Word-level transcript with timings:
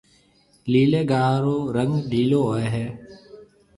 ليلي 0.71 1.01
گاها 1.11 1.35
رو 1.43 1.55
رنگ 1.75 1.93
ليلو 2.11 2.41
هوئي 2.49 2.67
هيَ۔ 2.75 2.87